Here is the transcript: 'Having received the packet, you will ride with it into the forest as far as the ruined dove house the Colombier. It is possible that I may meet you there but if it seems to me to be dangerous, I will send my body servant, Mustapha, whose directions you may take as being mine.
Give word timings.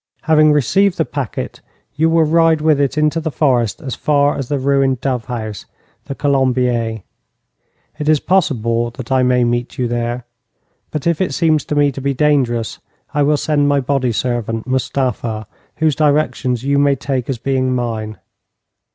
'Having 0.23 0.51
received 0.51 0.97
the 0.97 1.05
packet, 1.05 1.61
you 1.93 2.09
will 2.09 2.23
ride 2.23 2.59
with 2.59 2.81
it 2.81 2.97
into 2.97 3.19
the 3.19 3.29
forest 3.29 3.79
as 3.83 3.93
far 3.93 4.35
as 4.35 4.47
the 4.49 4.57
ruined 4.57 4.99
dove 4.99 5.25
house 5.25 5.67
the 6.05 6.15
Colombier. 6.15 7.03
It 7.99 8.09
is 8.09 8.19
possible 8.19 8.89
that 8.89 9.11
I 9.11 9.21
may 9.21 9.43
meet 9.43 9.77
you 9.77 9.87
there 9.87 10.25
but 10.89 11.05
if 11.05 11.21
it 11.21 11.35
seems 11.35 11.63
to 11.65 11.75
me 11.75 11.91
to 11.91 12.01
be 12.01 12.15
dangerous, 12.15 12.79
I 13.13 13.21
will 13.21 13.37
send 13.37 13.67
my 13.67 13.79
body 13.79 14.11
servant, 14.11 14.65
Mustapha, 14.65 15.45
whose 15.75 15.95
directions 15.95 16.63
you 16.63 16.79
may 16.79 16.95
take 16.95 17.29
as 17.29 17.37
being 17.37 17.75
mine. 17.75 18.17